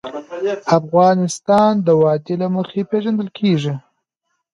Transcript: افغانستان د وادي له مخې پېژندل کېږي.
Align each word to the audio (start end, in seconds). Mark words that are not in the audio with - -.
افغانستان 0.79 1.71
د 1.87 1.87
وادي 2.01 2.35
له 2.41 2.47
مخې 2.55 2.81
پېژندل 2.91 3.29
کېږي. 3.39 3.73